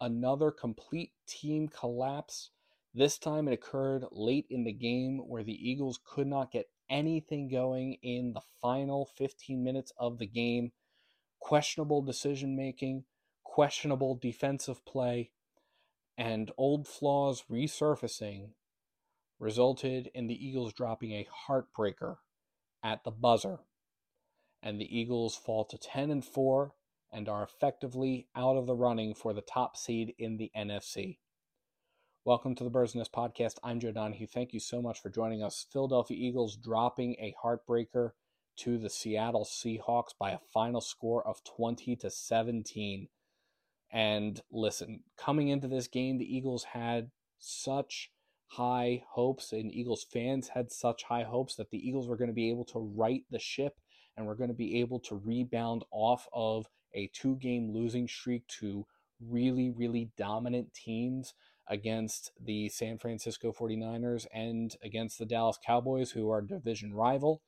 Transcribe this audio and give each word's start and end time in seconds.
another 0.00 0.50
complete 0.50 1.12
team 1.26 1.68
collapse. 1.68 2.50
This 2.94 3.18
time 3.18 3.46
it 3.48 3.52
occurred 3.52 4.04
late 4.10 4.46
in 4.50 4.64
the 4.64 4.72
game 4.72 5.18
where 5.28 5.44
the 5.44 5.70
Eagles 5.70 6.00
could 6.04 6.26
not 6.26 6.50
get 6.50 6.70
anything 6.88 7.48
going 7.48 7.98
in 8.02 8.32
the 8.32 8.40
final 8.60 9.08
15 9.16 9.62
minutes 9.62 9.92
of 9.96 10.18
the 10.18 10.26
game. 10.26 10.72
Questionable 11.38 12.02
decision 12.02 12.56
making, 12.56 13.04
questionable 13.44 14.16
defensive 14.16 14.84
play, 14.84 15.30
and 16.18 16.50
old 16.58 16.86
flaws 16.86 17.44
resurfacing 17.50 18.50
resulted 19.38 20.10
in 20.14 20.26
the 20.26 20.46
Eagles 20.46 20.72
dropping 20.72 21.12
a 21.12 21.26
heartbreaker 21.48 22.16
at 22.82 23.04
the 23.04 23.10
buzzer. 23.10 23.60
And 24.62 24.78
the 24.78 24.98
Eagles 24.98 25.34
fall 25.36 25.64
to 25.64 25.78
10 25.78 26.10
and 26.10 26.24
4 26.24 26.74
and 27.12 27.28
are 27.28 27.42
effectively 27.42 28.28
out 28.36 28.56
of 28.56 28.66
the 28.66 28.74
running 28.74 29.14
for 29.14 29.32
the 29.32 29.40
top 29.40 29.76
seed 29.76 30.14
in 30.18 30.36
the 30.36 30.50
NFC. 30.56 31.18
Welcome 32.24 32.54
to 32.56 32.64
the 32.64 32.70
Birds 32.70 32.94
Nest 32.94 33.12
podcast. 33.12 33.54
I'm 33.64 33.80
Joe 33.80 33.92
Donahue. 33.92 34.26
Thank 34.26 34.52
you 34.52 34.60
so 34.60 34.80
much 34.80 35.00
for 35.00 35.10
joining 35.10 35.42
us. 35.42 35.66
Philadelphia 35.72 36.16
Eagles 36.18 36.56
dropping 36.56 37.14
a 37.14 37.34
heartbreaker 37.42 38.10
to 38.58 38.78
the 38.78 38.90
Seattle 38.90 39.44
Seahawks 39.44 40.10
by 40.18 40.30
a 40.30 40.38
final 40.52 40.80
score 40.80 41.26
of 41.26 41.42
20 41.44 41.96
to 41.96 42.10
17. 42.10 43.08
And 43.90 44.42
listen, 44.52 45.04
coming 45.16 45.48
into 45.48 45.66
this 45.66 45.88
game, 45.88 46.18
the 46.18 46.36
Eagles 46.36 46.64
had 46.64 47.10
such 47.38 48.10
high 48.48 49.02
hopes, 49.10 49.52
and 49.52 49.72
Eagles 49.72 50.04
fans 50.04 50.48
had 50.48 50.70
such 50.70 51.04
high 51.04 51.24
hopes 51.24 51.54
that 51.56 51.70
the 51.70 51.78
Eagles 51.78 52.08
were 52.08 52.16
going 52.16 52.28
to 52.28 52.34
be 52.34 52.50
able 52.50 52.64
to 52.66 52.78
right 52.78 53.22
the 53.30 53.38
ship 53.38 53.78
and 54.16 54.26
were 54.26 54.34
going 54.34 54.50
to 54.50 54.54
be 54.54 54.80
able 54.80 55.00
to 55.00 55.16
rebound 55.24 55.84
off 55.90 56.28
of 56.32 56.66
a 56.94 57.08
two 57.12 57.36
game 57.36 57.72
losing 57.72 58.08
streak 58.08 58.46
to 58.60 58.86
really, 59.20 59.70
really 59.70 60.10
dominant 60.16 60.72
teams 60.74 61.34
against 61.68 62.32
the 62.40 62.68
San 62.68 62.98
Francisco 62.98 63.52
49ers 63.52 64.26
and 64.32 64.74
against 64.82 65.18
the 65.18 65.26
Dallas 65.26 65.58
Cowboys, 65.64 66.10
who 66.10 66.30
are 66.30 66.42
division 66.42 66.92
rival. 66.92 67.42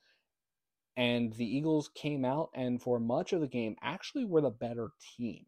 And 0.97 1.33
the 1.33 1.47
Eagles 1.47 1.91
came 1.95 2.25
out 2.25 2.51
and 2.55 2.81
for 2.81 3.01
much 3.01 3.33
of 3.33 3.41
the 3.41 3.48
game 3.48 3.77
actually 3.83 4.25
were 4.25 4.43
the 4.43 4.51
better 4.51 4.91
team. 5.17 5.47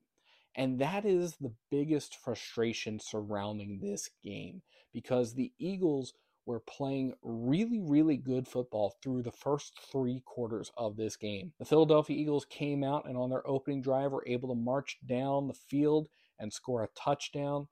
And 0.57 0.79
that 0.81 1.05
is 1.05 1.37
the 1.37 1.53
biggest 1.71 2.17
frustration 2.17 2.99
surrounding 3.01 3.81
this 3.81 4.09
game 4.23 4.63
because 4.93 5.35
the 5.35 5.53
Eagles 5.59 6.15
were 6.47 6.61
playing 6.61 7.15
really, 7.23 7.81
really 7.81 8.17
good 8.17 8.47
football 8.47 8.97
through 9.03 9.23
the 9.23 9.33
first 9.33 9.79
three 9.91 10.23
quarters 10.25 10.71
of 10.77 10.97
this 10.97 11.17
game. 11.17 11.53
The 11.59 11.65
Philadelphia 11.65 12.17
Eagles 12.17 12.45
came 12.45 12.85
out 12.85 13.09
and 13.09 13.17
on 13.17 13.31
their 13.31 13.47
opening 13.47 13.81
drive 13.81 14.13
were 14.13 14.25
able 14.27 14.49
to 14.51 14.55
march 14.55 14.99
down 15.07 15.49
the 15.49 15.55
field 15.55 16.09
and 16.39 16.53
score 16.53 16.83
a 16.83 16.89
touchdown 16.97 17.69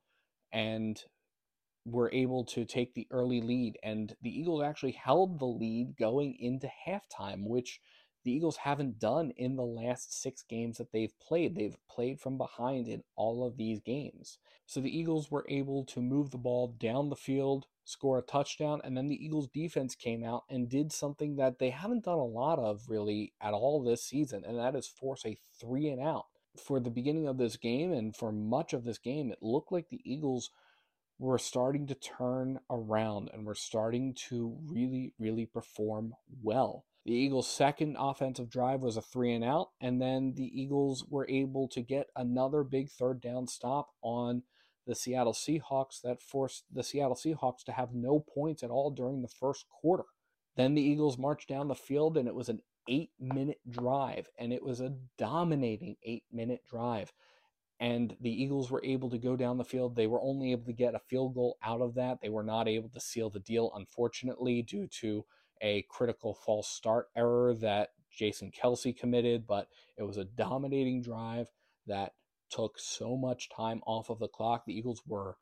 and 0.53 1.03
were 1.85 2.11
able 2.13 2.45
to 2.45 2.65
take 2.65 2.95
the 2.95 3.07
early 3.11 3.41
lead. 3.41 3.77
And 3.83 4.15
the 4.23 4.31
Eagles 4.31 4.63
actually 4.63 4.93
held 4.93 5.39
the 5.39 5.47
lead 5.47 5.97
going 5.99 6.37
into 6.39 6.71
halftime, 6.87 7.49
which 7.49 7.81
the 8.25 8.33
Eagles 8.33 8.59
haven't 8.59 9.01
done 9.01 9.33
in 9.37 9.57
the 9.57 9.65
last 9.65 10.21
six 10.23 10.43
games 10.43 10.79
that 10.79 10.93
they've 10.93 11.19
played. 11.21 11.57
They've 11.57 11.77
played 11.91 12.21
from 12.21 12.39
behind 12.39 12.87
in 12.87 13.03
all 13.17 13.45
of 13.45 13.57
these 13.57 13.81
games. 13.81 14.39
So 14.67 14.81
the 14.81 14.97
Eagles 14.97 15.31
were 15.31 15.45
able 15.49 15.85
to 15.87 16.01
move 16.01 16.31
the 16.31 16.39
ball 16.39 16.69
down 16.79 17.09
the 17.09 17.17
field, 17.17 17.67
score 17.85 18.19
a 18.19 18.23
touchdown, 18.23 18.81
and 18.85 18.97
then 18.97 19.09
the 19.09 19.25
Eagles 19.25 19.49
defense 19.49 19.95
came 19.95 20.25
out 20.25 20.45
and 20.49 20.69
did 20.69 20.93
something 20.93 21.37
that 21.37 21.59
they 21.59 21.71
haven't 21.71 22.05
done 22.05 22.19
a 22.19 22.25
lot 22.25 22.59
of 22.59 22.89
really 22.89 23.33
at 23.41 23.55
all 23.55 23.83
this 23.83 24.05
season, 24.05 24.45
and 24.47 24.59
that 24.59 24.77
is 24.77 24.87
force 24.87 25.25
a 25.27 25.39
three 25.61 25.89
and 25.89 26.01
out. 26.01 26.27
For 26.63 26.81
the 26.81 26.91
beginning 26.91 27.27
of 27.27 27.39
this 27.39 27.57
game 27.57 27.93
and 27.93 28.15
for 28.15 28.31
much 28.31 28.73
of 28.73 28.85
this 28.85 28.99
game, 28.99 29.33
it 29.33 29.39
looked 29.41 29.73
like 29.73 29.89
the 29.89 30.03
Eagles 30.05 30.51
were 31.19 31.39
starting 31.39 31.87
to 31.87 31.95
turn 31.95 32.59
around 32.69 33.31
and 33.33 33.47
were 33.47 33.55
starting 33.55 34.15
to 34.29 34.59
really, 34.67 35.15
really 35.19 35.47
perform 35.47 36.15
well. 36.43 36.85
The 37.05 37.13
Eagles' 37.13 37.49
second 37.49 37.97
offensive 37.99 38.49
drive 38.49 38.83
was 38.83 38.97
a 38.97 39.03
three 39.03 39.33
and 39.33 39.45
out, 39.45 39.71
and 39.81 40.01
then 40.01 40.35
the 40.37 40.51
Eagles 40.61 41.05
were 41.09 41.29
able 41.29 41.69
to 41.69 41.81
get 41.81 42.09
another 42.15 42.63
big 42.63 42.91
third 42.91 43.21
down 43.21 43.49
stop 43.49 43.91
on 44.03 44.43
the 44.87 44.95
Seattle 44.95 45.33
Seahawks 45.33 46.01
that 46.03 46.21
forced 46.21 46.65
the 46.73 46.83
Seattle 46.83 47.17
Seahawks 47.17 47.65
to 47.65 47.73
have 47.73 47.95
no 47.95 48.21
points 48.21 48.63
at 48.63 48.71
all 48.71 48.91
during 48.91 49.23
the 49.23 49.29
first 49.29 49.67
quarter. 49.69 50.05
Then 50.57 50.75
the 50.75 50.83
Eagles 50.83 51.19
marched 51.19 51.49
down 51.49 51.69
the 51.69 51.75
field, 51.75 52.17
and 52.17 52.29
it 52.29 52.35
was 52.35 52.49
an 52.49 52.61
eight 52.89 53.11
minute 53.19 53.61
drive, 53.69 54.29
and 54.39 54.53
it 54.53 54.63
was 54.63 54.81
a 54.81 54.95
dominating 55.19 55.97
eight 56.03 56.25
minute 56.33 56.63
drive. 56.69 57.13
And 57.81 58.17
the 58.21 58.31
Eagles 58.31 58.71
were 58.71 58.85
able 58.85 59.11
to 59.11 59.19
go 59.19 59.35
down 59.35 59.59
the 59.59 59.65
field. 59.65 59.97
They 59.97 60.07
were 60.07 60.21
only 60.21 60.53
able 60.53 60.67
to 60.67 60.73
get 60.73 60.95
a 60.95 61.01
field 61.01 61.35
goal 61.35 61.59
out 61.65 61.81
of 61.81 61.95
that. 61.95 62.21
They 62.21 62.29
were 62.29 62.45
not 62.45 62.69
able 62.69 62.89
to 62.91 63.01
seal 63.01 63.31
the 63.31 63.41
deal, 63.41 63.73
unfortunately, 63.75 64.63
due 64.63 64.87
to 65.01 65.25
a 65.61 65.83
critical 65.89 66.35
false 66.35 66.69
start 66.69 67.09
error 67.17 67.55
that 67.55 67.91
Jason 68.11 68.53
Kelce 68.53 68.97
committed, 68.97 69.47
but 69.47 69.69
it 69.97 70.03
was 70.03 70.17
a 70.17 70.25
dominating 70.25 71.03
drive 71.03 71.49
that 71.87 72.13
took 72.53 72.79
so 72.79 73.17
much 73.17 73.49
time 73.49 73.81
off 73.87 74.11
of 74.11 74.19
the 74.19 74.29
clock. 74.29 74.65
The 74.67 74.77
Eagles 74.77 75.03
were 75.07 75.37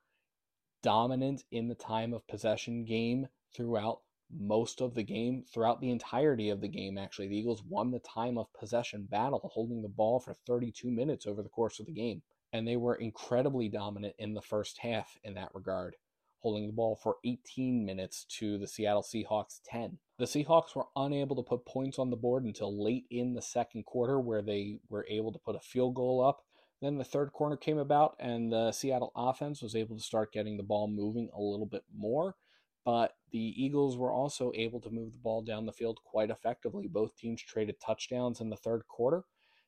dominant 0.83 1.43
in 1.51 1.69
the 1.69 1.75
time 1.75 2.13
of 2.13 2.27
possession 2.27 2.85
game 2.85 3.29
throughout 3.55 4.01
most 4.33 4.81
of 4.81 4.95
the 4.95 5.03
game, 5.03 5.45
throughout 5.53 5.81
the 5.81 5.91
entirety 5.91 6.51
of 6.51 6.61
the 6.61 6.69
game, 6.69 6.97
actually. 6.97 7.29
The 7.29 7.37
Eagles 7.37 7.65
won 7.69 7.91
the 7.91 7.99
time 7.99 8.39
of 8.39 8.53
possession 8.53 9.07
battle, 9.11 9.51
holding 9.53 9.83
the 9.83 9.89
ball 9.89 10.21
for 10.21 10.35
32 10.47 10.91
minutes 10.91 11.27
over 11.27 11.43
the 11.43 11.49
course 11.49 11.81
of 11.81 11.87
the 11.87 11.93
game. 11.93 12.23
And 12.53 12.67
they 12.67 12.77
were 12.77 12.95
incredibly 12.95 13.69
dominant 13.69 14.15
in 14.19 14.35
the 14.35 14.43
first 14.43 14.79
half 14.79 15.17
in 15.23 15.35
that 15.35 15.55
regard, 15.55 15.97
holding 16.41 16.67
the 16.67 16.73
ball 16.73 16.97
for 16.97 17.17
18 17.25 17.85
minutes 17.85 18.25
to 18.39 18.59
the 18.59 18.67
Seattle 18.67 19.03
Seahawks 19.03 19.61
10. 19.65 19.99
The 20.19 20.25
Seahawks 20.27 20.77
were 20.77 20.87
unable 20.97 21.37
to 21.37 21.43
put 21.43 21.67
points 21.67 21.99
on 21.99 22.11
the 22.11 22.17
board 22.17 22.45
until 22.45 22.83
late 22.83 23.07
in 23.11 23.35
the 23.35 23.43
second 23.43 23.85
quarter, 23.85 24.21
where 24.21 24.43
they 24.43 24.79
were 24.89 25.07
able 25.09 25.33
to 25.33 25.39
put 25.39 25.57
a 25.57 25.61
field 25.61 25.95
goal 25.95 26.25
up. 26.25 26.45
Then 26.81 26.97
the 26.97 27.05
third 27.05 27.33
quarter 27.33 27.57
came 27.57 27.79
about, 27.79 28.17
and 28.19 28.53
the 28.53 28.73
Seattle 28.73 29.13
offense 29.15 29.61
was 29.61 29.77
able 29.77 29.97
to 29.97 30.03
start 30.03 30.33
getting 30.33 30.57
the 30.57 30.63
ball 30.63 30.89
moving 30.89 31.29
a 31.35 31.41
little 31.41 31.67
bit 31.67 31.85
more. 31.95 32.37
But 32.85 33.17
the 33.31 33.39
Eagles 33.63 33.99
were 33.99 34.11
also 34.11 34.53
able 34.55 34.81
to 34.81 34.91
move 34.91 35.13
the 35.13 35.19
ball 35.19 35.43
down 35.43 35.67
the 35.67 35.73
field 35.73 36.01
quite 36.05 36.31
effectively. 36.31 36.89
Both 36.89 37.17
teams 37.17 37.43
traded 37.43 37.79
touchdowns 37.79 38.41
in 38.41 38.49
the 38.49 38.57
third 38.57 38.87
quarter. 38.89 39.25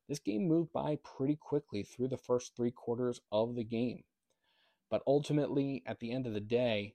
This 0.09 0.19
game 0.19 0.49
moved 0.49 0.73
by 0.73 0.99
pretty 1.05 1.37
quickly 1.37 1.83
through 1.83 2.09
the 2.09 2.17
first 2.17 2.57
three 2.57 2.71
quarters 2.71 3.21
of 3.31 3.55
the 3.55 3.65
game. 3.65 4.05
But 4.91 5.03
ultimately, 5.07 5.83
at 5.87 6.01
the 6.01 6.13
end 6.13 6.27
of 6.27 6.33
the 6.33 6.41
day, 6.41 6.95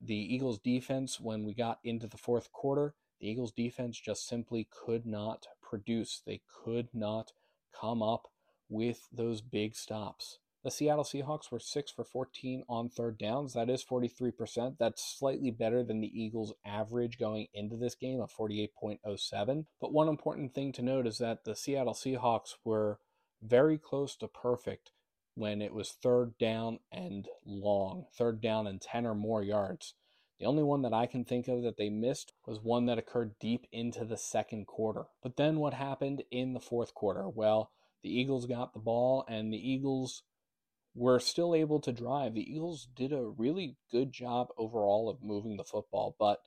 the 0.00 0.14
Eagles 0.14 0.58
defense, 0.58 1.18
when 1.18 1.44
we 1.44 1.54
got 1.54 1.78
into 1.82 2.06
the 2.06 2.18
fourth 2.18 2.52
quarter, 2.52 2.94
the 3.20 3.28
Eagles 3.28 3.52
defense 3.52 3.98
just 3.98 4.26
simply 4.28 4.68
could 4.70 5.06
not 5.06 5.46
produce. 5.62 6.20
They 6.24 6.42
could 6.46 6.88
not 6.92 7.32
come 7.72 8.02
up 8.02 8.28
with 8.74 9.08
those 9.12 9.40
big 9.40 9.74
stops. 9.74 10.38
The 10.64 10.70
Seattle 10.70 11.04
Seahawks 11.04 11.52
were 11.52 11.60
6 11.60 11.92
for 11.92 12.04
14 12.04 12.64
on 12.70 12.88
third 12.88 13.18
downs. 13.18 13.52
That 13.52 13.68
is 13.68 13.84
43%. 13.84 14.76
That's 14.78 15.16
slightly 15.18 15.50
better 15.50 15.84
than 15.84 16.00
the 16.00 16.10
Eagles' 16.18 16.54
average 16.64 17.18
going 17.18 17.48
into 17.52 17.76
this 17.76 17.94
game 17.94 18.18
of 18.18 18.32
48.07. 18.32 19.66
But 19.78 19.92
one 19.92 20.08
important 20.08 20.54
thing 20.54 20.72
to 20.72 20.82
note 20.82 21.06
is 21.06 21.18
that 21.18 21.44
the 21.44 21.54
Seattle 21.54 21.92
Seahawks 21.92 22.54
were 22.64 22.98
very 23.42 23.76
close 23.76 24.16
to 24.16 24.26
perfect 24.26 24.92
when 25.34 25.60
it 25.60 25.74
was 25.74 25.92
third 25.92 26.38
down 26.38 26.78
and 26.90 27.28
long, 27.44 28.06
third 28.16 28.40
down 28.40 28.66
and 28.66 28.80
10 28.80 29.04
or 29.04 29.14
more 29.14 29.42
yards. 29.42 29.92
The 30.40 30.46
only 30.46 30.62
one 30.62 30.80
that 30.82 30.94
I 30.94 31.06
can 31.06 31.26
think 31.26 31.46
of 31.46 31.62
that 31.62 31.76
they 31.76 31.90
missed 31.90 32.32
was 32.46 32.58
one 32.60 32.86
that 32.86 32.98
occurred 32.98 33.38
deep 33.38 33.66
into 33.70 34.04
the 34.06 34.16
second 34.16 34.66
quarter. 34.66 35.04
But 35.22 35.36
then 35.36 35.58
what 35.58 35.74
happened 35.74 36.24
in 36.30 36.54
the 36.54 36.60
fourth 36.60 36.94
quarter? 36.94 37.28
Well, 37.28 37.70
the 38.04 38.20
Eagles 38.20 38.46
got 38.46 38.72
the 38.74 38.78
ball 38.78 39.24
and 39.28 39.52
the 39.52 39.70
Eagles 39.70 40.22
were 40.94 41.18
still 41.18 41.54
able 41.54 41.80
to 41.80 41.92
drive. 41.92 42.34
The 42.34 42.52
Eagles 42.52 42.86
did 42.94 43.12
a 43.12 43.24
really 43.24 43.76
good 43.90 44.12
job 44.12 44.48
overall 44.56 45.08
of 45.08 45.22
moving 45.22 45.56
the 45.56 45.64
football, 45.64 46.14
but 46.18 46.40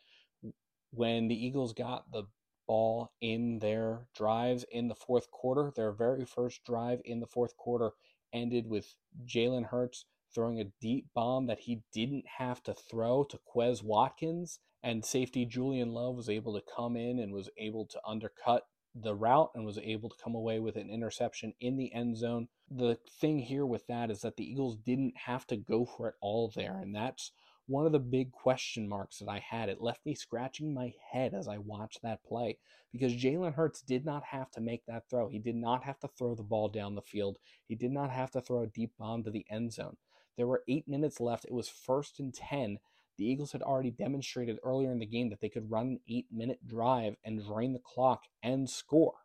when 0.92 1.28
the 1.28 1.46
Eagles 1.46 1.74
got 1.74 2.12
the 2.12 2.24
ball 2.68 3.12
in 3.22 3.60
their 3.60 4.08
drives 4.16 4.66
in 4.72 4.88
the 4.88 4.96
fourth 4.96 5.32
quarter, 5.32 5.74
their 5.76 5.92
very 5.92 6.26
first 6.26 6.64
drive 6.64 7.02
in 7.04 7.20
the 7.20 7.28
fourth 7.28 7.58
quarter, 7.58 7.92
ended 8.32 8.68
with 8.68 8.94
Jalen 9.26 9.66
Hurts 9.66 10.06
throwing 10.34 10.60
a 10.60 10.72
deep 10.80 11.08
bomb 11.16 11.48
that 11.48 11.62
he 11.62 11.82
didn't 11.92 12.26
have 12.38 12.62
to 12.64 12.74
throw 12.74 13.24
to 13.24 13.40
Quez 13.54 13.84
Watkins. 13.84 14.60
And 14.84 15.04
safety 15.04 15.46
Julian 15.46 15.92
Love 15.92 16.16
was 16.16 16.30
able 16.30 16.54
to 16.54 16.64
come 16.76 16.96
in 16.96 17.18
and 17.18 17.34
was 17.34 17.50
able 17.58 17.86
to 17.88 18.00
undercut 18.06 18.68
the 19.02 19.16
route 19.16 19.52
and 19.56 19.66
was 19.66 19.78
able 19.78 20.10
to 20.10 20.24
come 20.24 20.36
away 20.36 20.60
with 20.60 20.76
an 20.76 20.90
interception 20.90 21.54
in 21.60 21.78
the 21.78 21.94
end 21.94 22.18
zone. 22.18 22.48
The 22.70 22.98
thing 23.20 23.40
here 23.40 23.66
with 23.66 23.88
that 23.88 24.12
is 24.12 24.22
that 24.22 24.38
the 24.38 24.50
Eagles 24.50 24.78
didn't 24.78 25.16
have 25.26 25.46
to 25.48 25.58
go 25.58 25.86
for 25.86 26.08
it 26.10 26.16
all 26.22 26.52
there. 26.56 26.78
And 26.78 26.96
that's 26.96 27.32
one 27.68 27.86
of 27.86 27.92
the 27.92 28.00
big 28.00 28.32
question 28.32 28.88
marks 28.88 29.20
that 29.20 29.30
I 29.30 29.40
had. 29.40 29.70
It 29.70 29.82
left 29.82 30.06
me 30.06 30.16
scratching 30.16 30.74
my 30.74 30.94
head 31.12 31.34
as 31.34 31.48
I 31.48 31.58
watched 31.58 32.02
that 32.02 32.24
play 32.24 32.58
because 32.92 33.14
Jalen 33.14 33.54
Hurts 33.54 33.82
did 33.82 34.06
not 34.06 34.24
have 34.24 34.50
to 34.52 34.62
make 34.62 34.86
that 34.86 35.10
throw. 35.10 35.28
He 35.28 35.40
did 35.40 35.56
not 35.56 35.84
have 35.84 36.00
to 36.00 36.08
throw 36.08 36.34
the 36.34 36.44
ball 36.44 36.70
down 36.70 36.96
the 36.96 37.02
field. 37.02 37.38
He 37.68 37.76
did 37.76 37.92
not 37.92 38.10
have 38.10 38.32
to 38.32 38.42
throw 38.42 38.64
a 38.64 38.68
deep 38.68 38.92
bomb 38.98 39.24
to 39.24 39.32
the 39.32 39.46
end 39.50 39.74
zone. 39.74 39.98
There 40.38 40.48
were 40.48 40.64
eight 40.68 40.88
minutes 40.88 41.20
left. 41.20 41.46
It 41.46 41.54
was 41.54 41.68
first 41.68 42.20
and 42.20 42.34
10. 42.34 42.80
The 43.18 43.26
Eagles 43.26 43.52
had 43.52 43.62
already 43.62 43.92
demonstrated 43.92 44.60
earlier 44.64 44.92
in 44.92 45.00
the 45.00 45.06
game 45.06 45.30
that 45.30 45.42
they 45.42 45.50
could 45.50 45.72
run 45.72 45.88
an 45.88 46.00
eight 46.08 46.28
minute 46.32 46.68
drive 46.68 47.16
and 47.24 47.44
drain 47.44 47.74
the 47.74 47.80
clock 47.80 48.24
and 48.44 48.70
score. 48.70 49.16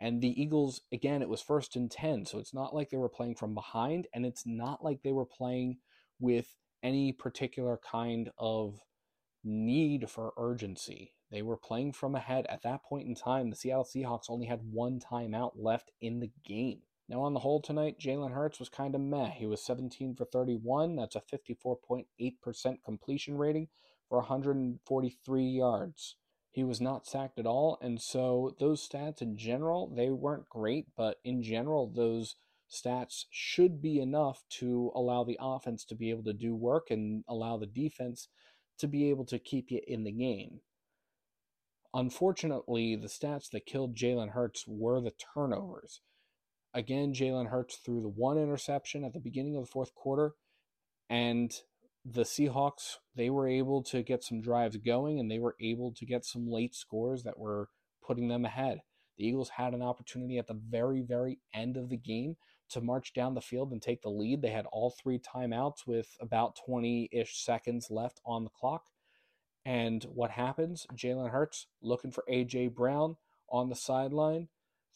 And 0.00 0.22
the 0.22 0.40
Eagles, 0.40 0.82
again, 0.92 1.22
it 1.22 1.28
was 1.28 1.42
first 1.42 1.76
and 1.76 1.90
10. 1.90 2.26
So 2.26 2.38
it's 2.38 2.54
not 2.54 2.74
like 2.74 2.90
they 2.90 2.96
were 2.96 3.08
playing 3.08 3.34
from 3.34 3.54
behind, 3.54 4.06
and 4.14 4.24
it's 4.24 4.46
not 4.46 4.82
like 4.82 5.02
they 5.02 5.12
were 5.12 5.26
playing 5.26 5.78
with 6.20 6.54
any 6.82 7.12
particular 7.12 7.78
kind 7.78 8.30
of 8.38 8.80
need 9.42 10.08
for 10.08 10.32
urgency. 10.38 11.14
They 11.30 11.42
were 11.42 11.56
playing 11.56 11.92
from 11.92 12.14
ahead. 12.14 12.46
At 12.48 12.62
that 12.62 12.84
point 12.84 13.08
in 13.08 13.14
time, 13.14 13.50
the 13.50 13.56
Seattle 13.56 13.84
Seahawks 13.84 14.30
only 14.30 14.46
had 14.46 14.60
one 14.70 15.00
timeout 15.00 15.52
left 15.56 15.90
in 16.00 16.20
the 16.20 16.30
game. 16.44 16.82
Now, 17.08 17.22
on 17.22 17.32
the 17.32 17.40
whole 17.40 17.62
tonight, 17.62 17.98
Jalen 17.98 18.34
Hurts 18.34 18.58
was 18.58 18.68
kind 18.68 18.94
of 18.94 19.00
meh. 19.00 19.30
He 19.30 19.46
was 19.46 19.64
17 19.64 20.14
for 20.14 20.26
31. 20.26 20.96
That's 20.96 21.16
a 21.16 21.22
54.8% 21.22 22.04
completion 22.84 23.38
rating 23.38 23.68
for 24.08 24.18
143 24.18 25.44
yards. 25.44 26.16
He 26.50 26.64
was 26.64 26.80
not 26.80 27.06
sacked 27.06 27.38
at 27.38 27.46
all. 27.46 27.78
And 27.80 28.00
so 28.00 28.54
those 28.58 28.86
stats 28.86 29.22
in 29.22 29.38
general, 29.38 29.90
they 29.94 30.10
weren't 30.10 30.48
great, 30.50 30.88
but 30.96 31.16
in 31.24 31.42
general, 31.42 31.86
those 31.86 32.36
stats 32.70 33.24
should 33.30 33.80
be 33.80 34.00
enough 34.00 34.44
to 34.58 34.92
allow 34.94 35.24
the 35.24 35.38
offense 35.40 35.84
to 35.86 35.94
be 35.94 36.10
able 36.10 36.24
to 36.24 36.34
do 36.34 36.54
work 36.54 36.90
and 36.90 37.24
allow 37.26 37.56
the 37.56 37.66
defense 37.66 38.28
to 38.78 38.86
be 38.86 39.08
able 39.08 39.24
to 39.26 39.38
keep 39.38 39.70
you 39.70 39.80
in 39.86 40.04
the 40.04 40.12
game. 40.12 40.60
Unfortunately, 41.94 42.96
the 42.96 43.08
stats 43.08 43.50
that 43.50 43.64
killed 43.64 43.96
Jalen 43.96 44.30
Hurts 44.30 44.64
were 44.66 45.00
the 45.00 45.14
turnovers. 45.34 46.02
Again, 46.74 47.14
Jalen 47.14 47.48
Hurts 47.48 47.76
threw 47.76 48.00
the 48.00 48.08
one 48.08 48.38
interception 48.38 49.04
at 49.04 49.12
the 49.12 49.20
beginning 49.20 49.56
of 49.56 49.64
the 49.64 49.70
fourth 49.70 49.94
quarter, 49.94 50.34
and 51.08 51.52
the 52.04 52.22
Seahawks, 52.22 52.96
they 53.16 53.30
were 53.30 53.48
able 53.48 53.82
to 53.84 54.02
get 54.02 54.24
some 54.24 54.40
drives 54.40 54.76
going 54.76 55.20
and 55.20 55.30
they 55.30 55.38
were 55.38 55.56
able 55.60 55.92
to 55.92 56.06
get 56.06 56.24
some 56.24 56.48
late 56.48 56.74
scores 56.74 57.22
that 57.24 57.38
were 57.38 57.68
putting 58.02 58.28
them 58.28 58.44
ahead. 58.44 58.80
The 59.18 59.26
Eagles 59.26 59.50
had 59.50 59.74
an 59.74 59.82
opportunity 59.82 60.38
at 60.38 60.46
the 60.46 60.54
very, 60.54 61.02
very 61.02 61.40
end 61.52 61.76
of 61.76 61.88
the 61.88 61.96
game 61.96 62.36
to 62.70 62.80
march 62.80 63.12
down 63.12 63.34
the 63.34 63.40
field 63.40 63.72
and 63.72 63.82
take 63.82 64.02
the 64.02 64.10
lead. 64.10 64.42
They 64.42 64.50
had 64.50 64.66
all 64.66 64.90
three 64.90 65.18
timeouts 65.18 65.86
with 65.86 66.16
about 66.20 66.56
20 66.64 67.08
ish 67.12 67.42
seconds 67.42 67.88
left 67.90 68.20
on 68.24 68.44
the 68.44 68.50
clock. 68.50 68.84
And 69.64 70.04
what 70.04 70.30
happens? 70.30 70.86
Jalen 70.94 71.30
Hurts 71.30 71.66
looking 71.82 72.10
for 72.12 72.24
A.J. 72.28 72.68
Brown 72.68 73.16
on 73.50 73.68
the 73.68 73.74
sideline, 73.74 74.48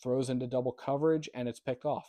throws 0.03 0.29
into 0.29 0.47
double 0.47 0.73
coverage, 0.73 1.29
and 1.35 1.49
it's 1.49 1.61
picked 1.61 1.85
off 1.85 2.07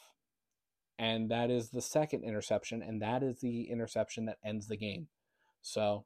and 1.00 1.30
that 1.32 1.50
is 1.50 1.70
the 1.70 1.82
second 1.82 2.24
interception, 2.24 2.82
and 2.82 3.02
that 3.02 3.24
is 3.24 3.40
the 3.40 3.70
interception 3.70 4.26
that 4.26 4.38
ends 4.46 4.68
the 4.68 4.78
game. 4.78 5.08
So, 5.62 6.06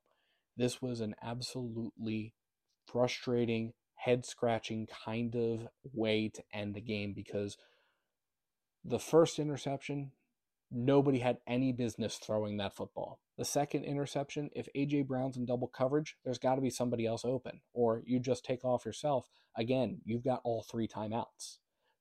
this 0.55 0.81
was 0.81 1.01
an 1.01 1.15
absolutely 1.21 2.33
frustrating, 2.85 3.73
head 3.95 4.25
scratching 4.25 4.87
kind 5.05 5.35
of 5.35 5.67
way 5.93 6.31
to 6.33 6.43
end 6.53 6.73
the 6.73 6.81
game 6.81 7.13
because 7.13 7.57
the 8.83 8.99
first 8.99 9.39
interception, 9.39 10.11
nobody 10.71 11.19
had 11.19 11.37
any 11.45 11.73
business 11.73 12.15
throwing 12.15 12.57
that 12.57 12.75
football. 12.75 13.19
The 13.37 13.45
second 13.45 13.83
interception, 13.83 14.49
if 14.55 14.67
AJ 14.75 15.07
Brown's 15.07 15.37
in 15.37 15.45
double 15.45 15.67
coverage, 15.67 16.15
there's 16.23 16.39
got 16.39 16.55
to 16.55 16.61
be 16.61 16.69
somebody 16.69 17.05
else 17.05 17.23
open, 17.25 17.61
or 17.73 18.01
you 18.05 18.19
just 18.19 18.45
take 18.45 18.63
off 18.63 18.85
yourself. 18.85 19.27
Again, 19.55 20.01
you've 20.05 20.23
got 20.23 20.41
all 20.43 20.63
three 20.63 20.87
timeouts. 20.87 21.57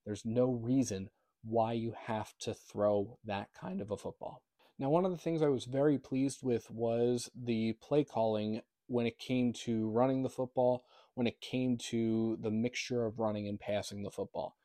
There's 0.07 0.23
no 0.23 0.45
reason 0.51 1.09
why 1.43 1.73
you 1.73 1.93
have 2.05 2.33
to 2.39 2.53
throw 2.53 3.19
that 3.25 3.49
kind 3.53 3.81
of 3.81 3.91
a 3.91 3.97
football. 3.97 4.41
Now, 4.79 4.89
one 4.89 5.03
of 5.03 5.11
the 5.11 5.17
things 5.17 5.41
I 5.41 5.49
was 5.49 5.65
very 5.65 5.99
pleased 5.99 6.39
with 6.41 6.71
was 6.71 7.29
the 7.35 7.73
play 7.73 8.05
calling 8.05 8.61
when 8.85 9.05
it 9.05 9.19
came 9.19 9.51
to 9.65 9.89
running 9.89 10.23
the 10.23 10.29
football, 10.29 10.85
when 11.15 11.27
it 11.27 11.41
came 11.41 11.77
to 11.89 12.37
the 12.39 12.49
mixture 12.49 13.05
of 13.05 13.19
running 13.19 13.49
and 13.49 13.59
passing 13.59 14.03
the 14.03 14.09
football. 14.09 14.55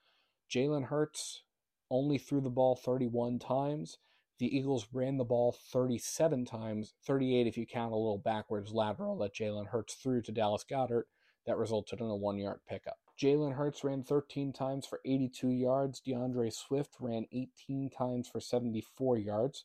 Jalen 0.48 0.84
Hurts 0.84 1.42
only 1.90 2.18
threw 2.18 2.40
the 2.40 2.48
ball 2.48 2.76
31 2.76 3.40
times. 3.40 3.98
The 4.38 4.56
Eagles 4.56 4.86
ran 4.92 5.16
the 5.16 5.24
ball 5.24 5.50
37 5.50 6.44
times, 6.44 6.94
38 7.04 7.48
if 7.48 7.58
you 7.58 7.66
count 7.66 7.92
a 7.92 7.96
little 7.96 8.16
backwards 8.16 8.70
lateral 8.72 9.18
that 9.18 9.34
Jalen 9.34 9.70
Hurts 9.70 9.94
threw 9.94 10.22
to 10.22 10.30
Dallas 10.30 10.64
Goedert 10.64 11.08
that 11.46 11.58
resulted 11.58 11.98
in 11.98 12.06
a 12.06 12.14
one 12.14 12.38
yard 12.38 12.60
pickup. 12.68 13.01
Jalen 13.20 13.54
Hurts 13.54 13.84
ran 13.84 14.02
13 14.02 14.52
times 14.52 14.86
for 14.86 15.00
82 15.04 15.48
yards. 15.48 16.00
D'Andre 16.00 16.50
Swift 16.50 16.96
ran 17.00 17.26
18 17.32 17.90
times 17.90 18.28
for 18.28 18.40
74 18.40 19.18
yards. 19.18 19.64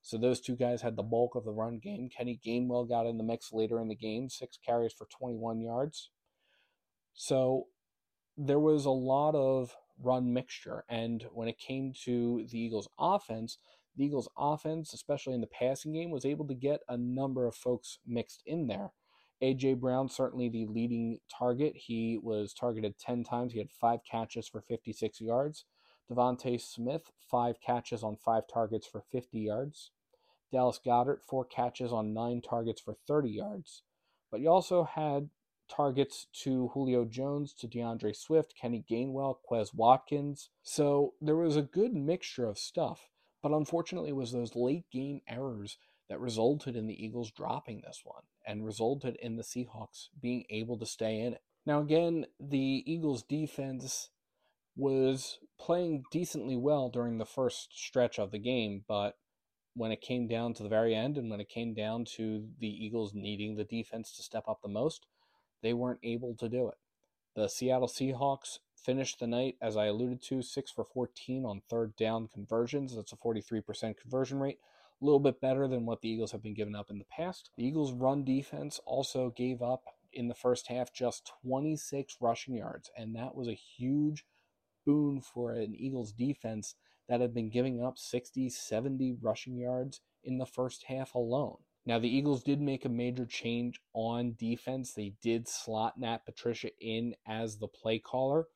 So 0.00 0.18
those 0.18 0.40
two 0.40 0.54
guys 0.54 0.82
had 0.82 0.96
the 0.96 1.02
bulk 1.02 1.34
of 1.34 1.44
the 1.44 1.52
run 1.52 1.78
game. 1.78 2.10
Kenny 2.14 2.38
Gainwell 2.44 2.88
got 2.88 3.06
in 3.06 3.16
the 3.16 3.24
mix 3.24 3.52
later 3.52 3.80
in 3.80 3.88
the 3.88 3.94
game, 3.94 4.28
six 4.28 4.58
carries 4.64 4.92
for 4.92 5.06
21 5.06 5.60
yards. 5.60 6.10
So 7.14 7.68
there 8.36 8.58
was 8.58 8.84
a 8.84 8.90
lot 8.90 9.34
of 9.34 9.74
run 9.98 10.32
mixture. 10.32 10.84
And 10.88 11.24
when 11.32 11.48
it 11.48 11.58
came 11.58 11.94
to 12.04 12.46
the 12.50 12.58
Eagles' 12.58 12.88
offense, 12.98 13.58
the 13.96 14.04
Eagles' 14.04 14.28
offense, 14.36 14.92
especially 14.92 15.34
in 15.34 15.40
the 15.40 15.46
passing 15.46 15.92
game, 15.92 16.10
was 16.10 16.26
able 16.26 16.46
to 16.48 16.54
get 16.54 16.80
a 16.88 16.96
number 16.96 17.46
of 17.46 17.54
folks 17.54 17.98
mixed 18.06 18.42
in 18.44 18.66
there. 18.66 18.90
A.J. 19.40 19.74
Brown, 19.74 20.08
certainly 20.08 20.48
the 20.48 20.66
leading 20.66 21.18
target. 21.30 21.74
He 21.76 22.18
was 22.22 22.54
targeted 22.54 22.98
10 22.98 23.24
times. 23.24 23.52
He 23.52 23.58
had 23.58 23.70
five 23.70 24.00
catches 24.10 24.48
for 24.48 24.60
56 24.60 25.20
yards. 25.20 25.64
DeVonta 26.10 26.60
Smith, 26.60 27.10
five 27.30 27.56
catches 27.60 28.02
on 28.02 28.16
five 28.16 28.44
targets 28.52 28.86
for 28.86 29.02
50 29.10 29.38
yards. 29.38 29.90
Dallas 30.52 30.78
Goedert, 30.84 31.22
four 31.28 31.44
catches 31.44 31.92
on 31.92 32.14
nine 32.14 32.40
targets 32.40 32.80
for 32.80 32.94
30 33.06 33.30
yards. 33.30 33.82
But 34.30 34.40
you 34.40 34.48
also 34.48 34.84
had 34.84 35.30
targets 35.68 36.26
to 36.42 36.68
Julio 36.74 37.04
Jones, 37.04 37.52
to 37.54 37.66
D'Andre 37.66 38.12
Swift, 38.12 38.54
Kenny 38.60 38.84
Gainwell, 38.88 39.36
Quez 39.50 39.74
Watkins. 39.74 40.50
So 40.62 41.14
there 41.20 41.36
was 41.36 41.56
a 41.56 41.62
good 41.62 41.94
mixture 41.94 42.46
of 42.46 42.58
stuff. 42.58 43.08
But 43.42 43.52
unfortunately, 43.52 44.10
it 44.10 44.16
was 44.16 44.32
those 44.32 44.54
late 44.54 44.84
game 44.90 45.20
errors 45.28 45.76
that 46.08 46.20
resulted 46.20 46.76
in 46.76 46.86
the 46.86 47.04
Eagles 47.04 47.30
dropping 47.30 47.80
this 47.80 48.02
one 48.04 48.24
and 48.46 48.64
resulted 48.64 49.16
in 49.16 49.36
the 49.36 49.42
Seahawks 49.42 50.08
being 50.20 50.44
able 50.50 50.78
to 50.78 50.86
stay 50.86 51.20
in 51.20 51.32
it. 51.32 51.42
Now, 51.66 51.80
again, 51.80 52.26
the 52.38 52.82
Eagles' 52.86 53.22
defense 53.22 54.10
was 54.76 55.38
playing 55.58 56.04
decently 56.10 56.56
well 56.56 56.90
during 56.90 57.18
the 57.18 57.24
first 57.24 57.68
stretch 57.72 58.18
of 58.18 58.32
the 58.32 58.38
game, 58.38 58.84
but 58.86 59.16
when 59.74 59.90
it 59.90 60.00
came 60.00 60.28
down 60.28 60.54
to 60.54 60.62
the 60.62 60.68
very 60.68 60.94
end 60.94 61.16
and 61.16 61.30
when 61.30 61.40
it 61.40 61.48
came 61.48 61.74
down 61.74 62.04
to 62.16 62.48
the 62.60 62.68
Eagles 62.68 63.12
needing 63.14 63.56
the 63.56 63.64
defense 63.64 64.14
to 64.16 64.22
step 64.22 64.44
up 64.46 64.60
the 64.62 64.68
most, 64.68 65.06
they 65.62 65.72
weren't 65.72 66.00
able 66.02 66.34
to 66.34 66.48
do 66.48 66.68
it. 66.68 66.74
The 67.34 67.48
Seattle 67.48 67.88
Seahawks 67.88 68.58
finished 68.76 69.18
the 69.18 69.26
night, 69.26 69.56
as 69.60 69.76
I 69.76 69.86
alluded 69.86 70.22
to, 70.24 70.42
6 70.42 70.70
for 70.70 70.84
14 70.84 71.44
on 71.44 71.62
third 71.68 71.96
down 71.96 72.28
conversions. 72.28 72.94
That's 72.94 73.12
a 73.12 73.16
43% 73.16 73.96
conversion 73.96 74.38
rate 74.38 74.58
a 75.04 75.06
little 75.06 75.20
bit 75.20 75.38
better 75.38 75.68
than 75.68 75.84
what 75.84 76.00
the 76.00 76.08
Eagles 76.08 76.32
have 76.32 76.42
been 76.42 76.54
giving 76.54 76.74
up 76.74 76.90
in 76.90 76.98
the 76.98 77.04
past. 77.04 77.50
The 77.58 77.66
Eagles' 77.66 77.92
run 77.92 78.24
defense 78.24 78.80
also 78.86 79.28
gave 79.36 79.60
up 79.60 79.84
in 80.14 80.28
the 80.28 80.34
first 80.34 80.68
half 80.68 80.94
just 80.94 81.30
26 81.42 82.16
rushing 82.20 82.54
yards, 82.54 82.90
and 82.96 83.14
that 83.14 83.34
was 83.34 83.46
a 83.46 83.52
huge 83.52 84.24
boon 84.86 85.20
for 85.20 85.52
an 85.52 85.74
Eagles 85.74 86.12
defense 86.12 86.76
that 87.06 87.20
had 87.20 87.34
been 87.34 87.50
giving 87.50 87.84
up 87.84 87.98
60, 87.98 88.48
70 88.48 89.18
rushing 89.20 89.58
yards 89.58 90.00
in 90.22 90.38
the 90.38 90.46
first 90.46 90.84
half 90.88 91.14
alone. 91.14 91.58
Now, 91.84 91.98
the 91.98 92.08
Eagles 92.08 92.42
did 92.42 92.62
make 92.62 92.86
a 92.86 92.88
major 92.88 93.26
change 93.26 93.82
on 93.92 94.36
defense. 94.38 94.94
They 94.94 95.12
did 95.20 95.46
slot 95.46 96.00
Matt 96.00 96.24
Patricia 96.24 96.70
in 96.80 97.14
as 97.26 97.58
the 97.58 97.68
play 97.68 97.98
caller, 97.98 98.46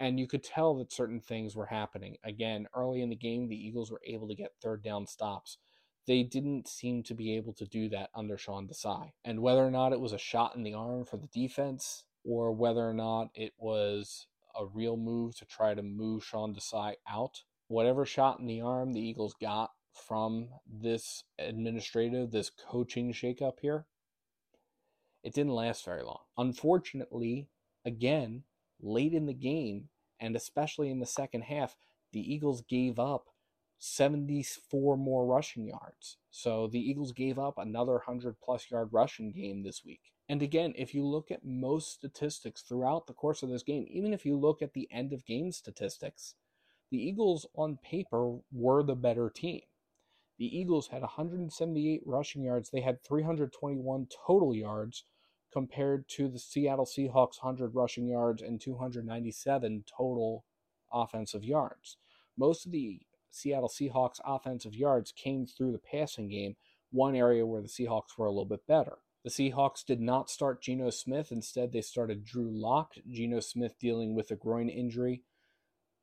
and 0.00 0.18
you 0.18 0.26
could 0.26 0.42
tell 0.42 0.74
that 0.78 0.92
certain 0.92 1.20
things 1.20 1.54
were 1.54 1.66
happening. 1.66 2.16
Again, 2.24 2.66
early 2.74 3.02
in 3.02 3.08
the 3.08 3.14
game, 3.14 3.48
the 3.48 3.54
Eagles 3.56 3.92
were 3.92 4.00
able 4.04 4.26
to 4.26 4.34
get 4.34 4.50
third 4.60 4.82
down 4.82 5.06
stops 5.06 5.58
they 6.06 6.22
didn't 6.22 6.68
seem 6.68 7.02
to 7.04 7.14
be 7.14 7.36
able 7.36 7.52
to 7.54 7.66
do 7.66 7.88
that 7.90 8.10
under 8.14 8.36
Sean 8.36 8.66
Desai. 8.66 9.12
And 9.24 9.40
whether 9.40 9.64
or 9.64 9.70
not 9.70 9.92
it 9.92 10.00
was 10.00 10.12
a 10.12 10.18
shot 10.18 10.56
in 10.56 10.62
the 10.62 10.74
arm 10.74 11.04
for 11.04 11.16
the 11.16 11.28
defense, 11.28 12.04
or 12.24 12.52
whether 12.52 12.88
or 12.88 12.94
not 12.94 13.28
it 13.34 13.52
was 13.58 14.26
a 14.58 14.66
real 14.66 14.96
move 14.96 15.36
to 15.36 15.44
try 15.44 15.74
to 15.74 15.82
move 15.82 16.24
Sean 16.24 16.54
Desai 16.54 16.94
out, 17.08 17.42
whatever 17.68 18.04
shot 18.04 18.38
in 18.38 18.46
the 18.46 18.60
arm 18.60 18.92
the 18.92 19.00
Eagles 19.00 19.34
got 19.40 19.70
from 19.92 20.48
this 20.66 21.24
administrative, 21.38 22.30
this 22.30 22.50
coaching 22.50 23.12
shakeup 23.12 23.60
here, 23.60 23.86
it 25.22 25.34
didn't 25.34 25.52
last 25.52 25.84
very 25.84 26.02
long. 26.02 26.20
Unfortunately, 26.36 27.48
again, 27.84 28.42
late 28.80 29.12
in 29.12 29.26
the 29.26 29.34
game, 29.34 29.88
and 30.18 30.34
especially 30.34 30.90
in 30.90 30.98
the 30.98 31.06
second 31.06 31.42
half, 31.42 31.76
the 32.12 32.20
Eagles 32.20 32.62
gave 32.62 32.98
up 32.98 33.28
74 33.84 34.96
more 34.96 35.26
rushing 35.26 35.66
yards. 35.66 36.16
So 36.30 36.68
the 36.68 36.78
Eagles 36.78 37.10
gave 37.10 37.36
up 37.36 37.58
another 37.58 37.94
100 37.94 38.36
plus 38.40 38.70
yard 38.70 38.90
rushing 38.92 39.32
game 39.32 39.64
this 39.64 39.84
week. 39.84 40.12
And 40.28 40.40
again, 40.40 40.72
if 40.76 40.94
you 40.94 41.04
look 41.04 41.32
at 41.32 41.44
most 41.44 41.92
statistics 41.92 42.62
throughout 42.62 43.08
the 43.08 43.12
course 43.12 43.42
of 43.42 43.48
this 43.48 43.64
game, 43.64 43.86
even 43.90 44.14
if 44.14 44.24
you 44.24 44.38
look 44.38 44.62
at 44.62 44.74
the 44.74 44.86
end 44.92 45.12
of 45.12 45.26
game 45.26 45.50
statistics, 45.50 46.36
the 46.92 46.96
Eagles 46.96 47.44
on 47.56 47.76
paper 47.82 48.38
were 48.52 48.84
the 48.84 48.94
better 48.94 49.28
team. 49.28 49.62
The 50.38 50.56
Eagles 50.56 50.86
had 50.86 51.02
178 51.02 52.02
rushing 52.06 52.44
yards. 52.44 52.70
They 52.70 52.82
had 52.82 53.02
321 53.02 54.06
total 54.24 54.54
yards 54.54 55.02
compared 55.52 56.08
to 56.10 56.28
the 56.28 56.38
Seattle 56.38 56.86
Seahawks 56.86 57.42
100 57.42 57.74
rushing 57.74 58.06
yards 58.06 58.42
and 58.42 58.60
297 58.60 59.84
total 59.98 60.44
offensive 60.92 61.42
yards. 61.44 61.96
Most 62.38 62.64
of 62.64 62.70
the 62.70 63.00
Seattle 63.32 63.68
Seahawks 63.68 64.20
offensive 64.24 64.74
yards 64.74 65.10
came 65.10 65.46
through 65.46 65.72
the 65.72 65.78
passing 65.78 66.28
game, 66.28 66.56
one 66.90 67.16
area 67.16 67.46
where 67.46 67.62
the 67.62 67.68
Seahawks 67.68 68.16
were 68.16 68.26
a 68.26 68.30
little 68.30 68.44
bit 68.44 68.66
better. 68.66 68.98
The 69.24 69.30
Seahawks 69.30 69.84
did 69.84 70.00
not 70.00 70.30
start 70.30 70.62
Geno 70.62 70.90
Smith. 70.90 71.32
Instead, 71.32 71.72
they 71.72 71.80
started 71.80 72.24
Drew 72.24 72.50
Lock. 72.50 72.94
Geno 73.08 73.40
Smith 73.40 73.78
dealing 73.78 74.14
with 74.14 74.30
a 74.30 74.36
groin 74.36 74.68
injury. 74.68 75.22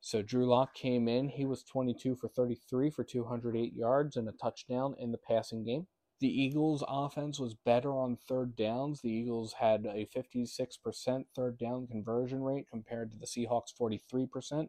So 0.00 0.22
Drew 0.22 0.46
Lock 0.46 0.74
came 0.74 1.06
in. 1.06 1.28
He 1.28 1.44
was 1.44 1.62
22 1.62 2.16
for 2.16 2.28
33 2.28 2.90
for 2.90 3.04
208 3.04 3.74
yards 3.74 4.16
and 4.16 4.28
a 4.28 4.32
touchdown 4.32 4.94
in 4.98 5.12
the 5.12 5.18
passing 5.18 5.64
game. 5.64 5.86
The 6.20 6.28
Eagles' 6.28 6.84
offense 6.88 7.38
was 7.38 7.54
better 7.54 7.92
on 7.92 8.16
third 8.16 8.56
downs. 8.56 9.00
The 9.00 9.10
Eagles 9.10 9.54
had 9.54 9.86
a 9.86 10.06
56% 10.06 11.24
third 11.34 11.58
down 11.58 11.86
conversion 11.86 12.42
rate 12.42 12.68
compared 12.68 13.12
to 13.12 13.18
the 13.18 13.26
Seahawks' 13.26 13.74
43%. 13.78 14.68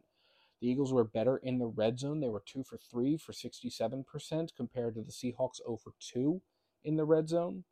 The 0.62 0.68
Eagles 0.68 0.94
were 0.94 1.04
better 1.04 1.36
in 1.36 1.58
the 1.58 1.66
red 1.66 1.98
zone. 1.98 2.20
They 2.20 2.30
were 2.30 2.42
2 2.46 2.64
for 2.64 2.78
3 2.78 3.18
for 3.18 3.32
67% 3.32 4.56
compared 4.56 4.94
to 4.94 5.02
the 5.02 5.12
Seahawks 5.12 5.58
0 5.62 5.76
for 5.76 5.92
2 6.00 6.40
in 6.84 6.96
the 6.96 7.04
red 7.04 7.28
zone. 7.28 7.64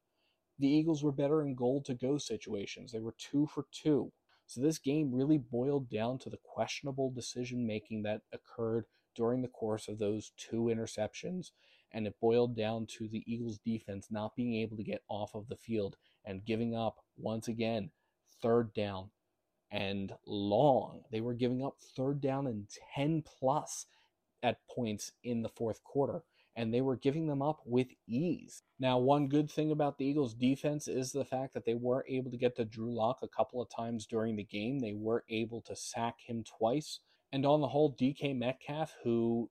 The 0.59 0.68
Eagles 0.68 1.02
were 1.02 1.12
better 1.12 1.40
in 1.40 1.54
goal 1.54 1.80
to 1.85 1.94
go 1.94 2.18
situations. 2.18 2.92
They 2.92 3.00
were 3.00 3.14
2 3.16 3.47
for 3.47 3.64
2 3.73 4.12
so 4.50 4.61
this 4.61 4.78
game 4.78 5.14
really 5.14 5.38
boiled 5.38 5.88
down 5.88 6.18
to 6.18 6.28
the 6.28 6.40
questionable 6.42 7.12
decision 7.12 7.68
making 7.68 8.02
that 8.02 8.23
occurred 8.32 8.87
during 9.14 9.42
the 9.42 9.49
course 9.49 9.87
of 9.87 10.00
those 10.00 10.32
two 10.37 10.62
interceptions. 10.62 11.52
And 11.92 12.04
it 12.04 12.18
boiled 12.20 12.56
down 12.56 12.87
to 12.99 13.06
the 13.06 13.23
Eagles 13.32 13.61
defense 13.61 14.09
not 14.11 14.35
being 14.35 14.56
able 14.56 14.76
to 14.76 14.82
get 14.82 15.04
off 15.09 15.37
of 15.37 15.47
the 15.47 15.54
field 15.54 15.94
and 16.25 16.44
giving 16.44 16.75
up 16.75 16.97
once 17.16 17.47
again 17.47 17.92
third 18.42 18.75
down 18.75 19.12
and 19.71 20.12
long. 20.27 21.03
They 21.11 21.21
were 21.21 21.35
giving 21.35 21.65
up 21.65 21.77
third 21.97 22.21
down 22.21 22.47
and 22.47 22.67
10 22.95 23.23
plus 23.23 23.87
at 24.43 24.59
points 24.75 25.12
in 25.23 25.43
the 25.43 25.49
fourth 25.49 25.83
quarter 25.85 26.23
and 26.57 26.75
they 26.75 26.81
were 26.81 26.97
giving 26.97 27.27
them 27.27 27.43
up 27.43 27.61
with 27.65 27.89
ease. 28.07 28.62
Now, 28.79 28.99
one 28.99 29.29
good 29.29 29.50
thing 29.50 29.71
about 29.71 29.99
the 29.99 30.05
Eagles' 30.05 30.35
defense 30.35 30.89
is 30.89 31.12
the 31.12 31.25
fact 31.25 31.55
that 31.55 31.65
they 31.65 31.75
were 31.75 32.05
able 32.09 32.31
to 32.31 32.37
get 32.37 32.57
to 32.57 32.65
Drew 32.65 32.95
Lock 32.95 33.21
a 33.23 33.29
couple 33.29 33.62
of 33.62 33.71
times 33.71 34.07
during 34.07 34.37
the 34.37 34.45
game. 34.45 34.79
They 34.79 34.93
were 34.93 35.25
able 35.29 35.61
to 35.62 35.77
sack 35.77 36.17
him 36.27 36.45
twice. 36.45 37.00
And 37.33 37.47
on 37.47 37.61
the 37.61 37.69
whole, 37.69 37.95
DK 37.95 38.37
Metcalf, 38.37 38.95
who 39.05 39.49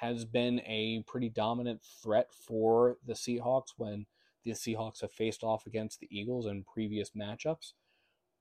has 0.00 0.24
been 0.24 0.60
a 0.60 1.02
pretty 1.06 1.30
dominant 1.30 1.80
threat 2.02 2.28
for 2.32 2.98
the 3.06 3.14
Seahawks 3.14 3.72
when 3.76 4.06
the 4.44 4.52
Seahawks 4.52 5.00
have 5.00 5.12
faced 5.12 5.42
off 5.42 5.66
against 5.66 6.00
the 6.00 6.08
Eagles 6.10 6.46
in 6.46 6.64
previous 6.64 7.10
matchups, 7.10 7.72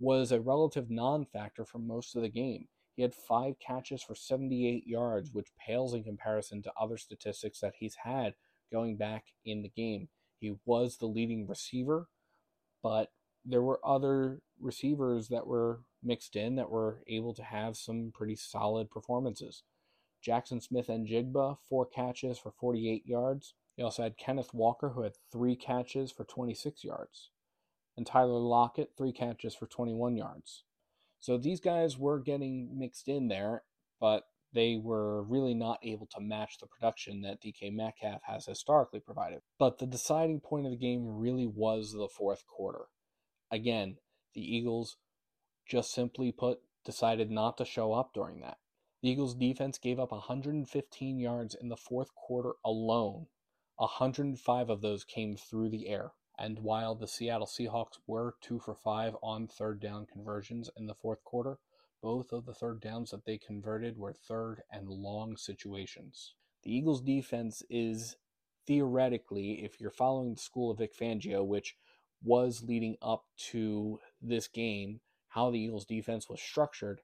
was 0.01 0.31
a 0.31 0.41
relative 0.41 0.89
non 0.89 1.25
factor 1.25 1.63
for 1.63 1.77
most 1.77 2.15
of 2.15 2.23
the 2.23 2.29
game. 2.29 2.67
He 2.95 3.03
had 3.03 3.13
five 3.13 3.55
catches 3.59 4.03
for 4.03 4.15
78 4.15 4.85
yards, 4.85 5.31
which 5.31 5.55
pales 5.65 5.93
in 5.93 6.03
comparison 6.03 6.61
to 6.63 6.73
other 6.79 6.97
statistics 6.97 7.59
that 7.61 7.75
he's 7.79 7.95
had 8.03 8.33
going 8.71 8.97
back 8.97 9.25
in 9.45 9.61
the 9.61 9.69
game. 9.69 10.09
He 10.39 10.55
was 10.65 10.97
the 10.97 11.05
leading 11.05 11.47
receiver, 11.47 12.09
but 12.83 13.11
there 13.45 13.61
were 13.61 13.79
other 13.85 14.41
receivers 14.59 15.29
that 15.29 15.47
were 15.47 15.81
mixed 16.03 16.35
in 16.35 16.55
that 16.55 16.69
were 16.69 17.03
able 17.07 17.33
to 17.35 17.43
have 17.43 17.77
some 17.77 18.11
pretty 18.13 18.35
solid 18.35 18.89
performances. 18.89 19.63
Jaxon 20.25 20.61
Smith-Njigba, 20.61 21.57
four 21.67 21.85
catches 21.85 22.37
for 22.37 22.51
48 22.51 23.05
yards. 23.05 23.53
He 23.75 23.83
also 23.83 24.03
had 24.03 24.17
Kenneth 24.17 24.53
Walker, 24.53 24.89
who 24.89 25.03
had 25.03 25.13
three 25.31 25.55
catches 25.55 26.11
for 26.11 26.25
26 26.25 26.83
yards. 26.83 27.29
And 27.97 28.07
Tyler 28.07 28.39
Lockett, 28.39 28.91
three 28.97 29.11
catches 29.11 29.55
for 29.55 29.67
21 29.67 30.15
yards. 30.15 30.63
So 31.19 31.37
these 31.37 31.59
guys 31.59 31.97
were 31.97 32.19
getting 32.19 32.77
mixed 32.77 33.07
in 33.07 33.27
there, 33.27 33.63
but 33.99 34.23
they 34.53 34.75
were 34.75 35.23
really 35.23 35.53
not 35.53 35.79
able 35.83 36.07
to 36.07 36.19
match 36.19 36.57
the 36.59 36.67
production 36.67 37.21
that 37.21 37.41
DK 37.41 37.71
Metcalf 37.71 38.21
has 38.23 38.45
historically 38.45 38.99
provided. 38.99 39.41
But 39.57 39.77
the 39.77 39.85
deciding 39.85 40.41
point 40.41 40.65
of 40.65 40.71
the 40.71 40.77
game 40.77 41.05
really 41.05 41.47
was 41.47 41.93
the 41.93 42.09
fourth 42.09 42.45
quarter. 42.47 42.85
Again, 43.51 43.97
the 44.33 44.41
Eagles 44.41 44.97
just 45.65 45.93
simply 45.93 46.31
put 46.31 46.59
decided 46.83 47.29
not 47.29 47.57
to 47.57 47.65
show 47.65 47.93
up 47.93 48.13
during 48.13 48.41
that. 48.41 48.57
The 49.01 49.09
Eagles 49.09 49.35
defense 49.35 49.77
gave 49.77 49.99
up 49.99 50.11
115 50.11 51.19
yards 51.19 51.55
in 51.55 51.69
the 51.69 51.77
fourth 51.77 52.13
quarter 52.15 52.53
alone. 52.65 53.27
105 53.77 54.69
of 54.69 54.81
those 54.81 55.03
came 55.03 55.35
through 55.35 55.69
the 55.69 55.87
air. 55.87 56.11
And 56.43 56.57
while 56.57 56.95
the 56.95 57.07
Seattle 57.07 57.45
Seahawks 57.45 57.99
were 58.07 58.33
two 58.41 58.57
for 58.57 58.73
five 58.73 59.15
on 59.21 59.47
third 59.47 59.79
down 59.79 60.07
conversions 60.07 60.71
in 60.75 60.87
the 60.87 60.95
fourth 60.95 61.23
quarter, 61.23 61.59
both 62.01 62.31
of 62.31 62.47
the 62.47 62.53
third 62.55 62.81
downs 62.81 63.11
that 63.11 63.25
they 63.25 63.37
converted 63.37 63.95
were 63.95 64.11
third 64.11 64.63
and 64.71 64.89
long 64.89 65.37
situations. 65.37 66.33
The 66.63 66.75
Eagles' 66.75 67.03
defense 67.03 67.61
is 67.69 68.15
theoretically, 68.65 69.63
if 69.63 69.79
you're 69.79 69.91
following 69.91 70.33
the 70.33 70.41
school 70.41 70.71
of 70.71 70.79
Vic 70.79 70.95
Fangio, 70.95 71.45
which 71.45 71.75
was 72.23 72.63
leading 72.63 72.95
up 73.03 73.25
to 73.51 73.99
this 74.19 74.47
game, 74.47 75.01
how 75.27 75.51
the 75.51 75.59
Eagles' 75.59 75.85
defense 75.85 76.27
was 76.27 76.41
structured, 76.41 77.01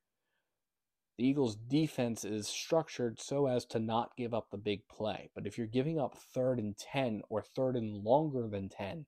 the 1.17 1.27
Eagles' 1.27 1.55
defense 1.55 2.25
is 2.25 2.47
structured 2.47 3.19
so 3.19 3.45
as 3.45 3.65
to 3.65 3.77
not 3.77 4.17
give 4.17 4.33
up 4.33 4.49
the 4.49 4.57
big 4.57 4.87
play. 4.87 5.29
But 5.35 5.45
if 5.45 5.59
you're 5.59 5.67
giving 5.67 5.99
up 5.99 6.17
third 6.17 6.57
and 6.57 6.75
10 6.75 7.21
or 7.29 7.43
third 7.43 7.75
and 7.75 8.03
longer 8.03 8.47
than 8.47 8.69
10, 8.69 9.05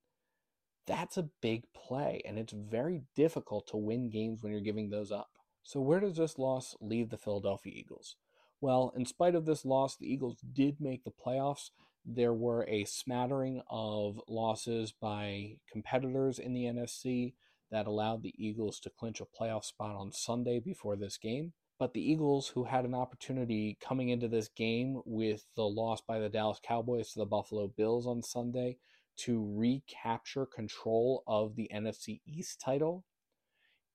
that's 0.90 1.18
a 1.18 1.30
big 1.40 1.66
play, 1.74 2.22
and 2.26 2.40
it's 2.40 2.52
very 2.52 3.04
difficult 3.16 3.68
to 3.68 3.78
win 3.78 4.10
games 4.10 4.42
when 4.42 4.52
you're 4.52 4.60
giving 4.60 4.90
those 4.90 5.12
up. 5.12 5.30
So, 5.62 5.80
where 5.80 6.00
does 6.00 6.18
this 6.18 6.40
loss 6.40 6.76
leave 6.82 7.12
the 7.12 7.18
Philadelphia 7.18 7.74
Eagles? 7.76 8.16
Well, 8.60 8.92
in 8.96 9.06
spite 9.06 9.36
of 9.36 9.46
this 9.46 9.64
loss, 9.64 9.96
the 9.96 10.12
Eagles 10.12 10.40
did 10.42 10.82
make 10.82 11.04
the 11.04 11.12
playoffs. 11.12 11.70
There 12.04 12.34
were 12.34 12.66
a 12.68 12.86
smattering 12.86 13.62
of 13.70 14.20
losses 14.28 14.92
by 14.92 15.58
competitors 15.72 16.40
in 16.40 16.54
the 16.54 16.64
NFC 16.64 17.36
that 17.70 17.86
allowed 17.86 18.24
the 18.24 18.34
Eagles 18.36 18.80
to 18.80 18.90
clinch 18.90 19.22
a 19.22 19.26
playoff 19.26 19.66
spot 19.66 19.96
on 19.96 20.12
Sunday 20.12 20.60
before 20.60 20.96
this 20.96 21.18
game. 21.18 21.54
But 21.78 21.94
the 21.94 22.02
Eagles, 22.02 22.48
who 22.48 22.64
had 22.64 22.84
an 22.84 22.96
opportunity 22.96 23.78
coming 23.80 24.10
into 24.10 24.28
this 24.28 24.50
game 24.50 25.02
with 25.06 25.46
the 25.56 25.68
loss 25.68 26.02
by 26.02 26.20
the 26.20 26.30
Dallas 26.30 26.60
Cowboys 26.64 27.12
to 27.12 27.20
the 27.20 27.26
Buffalo 27.26 27.68
Bills 27.68 28.08
on 28.08 28.24
Sunday, 28.24 28.78
to 29.26 29.54
recapture 29.56 30.46
control 30.46 31.24
of 31.28 31.56
the 31.56 31.70
NFC 31.74 32.22
East 32.26 32.60
title, 32.60 33.06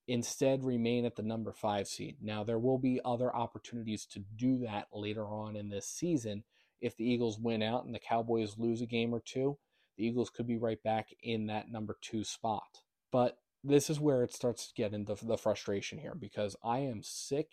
instead 0.07 0.63
remain 0.63 1.05
at 1.05 1.15
the 1.15 1.23
number 1.23 1.51
five 1.51 1.87
seed. 1.87 2.17
Now, 2.21 2.43
there 2.43 2.59
will 2.59 2.77
be 2.77 2.99
other 3.03 3.35
opportunities 3.35 4.05
to 4.07 4.23
do 4.35 4.59
that 4.59 4.87
later 4.93 5.25
on 5.25 5.55
in 5.55 5.69
this 5.69 5.87
season. 5.87 6.43
If 6.81 6.95
the 6.95 7.05
Eagles 7.05 7.39
win 7.39 7.63
out 7.63 7.85
and 7.85 7.95
the 7.95 7.99
Cowboys 7.99 8.57
lose 8.57 8.81
a 8.81 8.85
game 8.85 9.13
or 9.13 9.21
two, 9.21 9.57
the 9.97 10.05
Eagles 10.05 10.29
could 10.29 10.47
be 10.47 10.57
right 10.57 10.81
back 10.83 11.09
in 11.23 11.47
that 11.47 11.71
number 11.71 11.97
two 12.01 12.23
spot. 12.23 12.81
But 13.11 13.37
this 13.63 13.89
is 13.89 13.99
where 13.99 14.23
it 14.23 14.33
starts 14.33 14.67
to 14.67 14.73
get 14.73 14.93
into 14.93 15.15
the 15.23 15.37
frustration 15.37 15.97
here 15.97 16.15
because 16.15 16.55
I 16.63 16.79
am 16.79 17.01
sick 17.01 17.47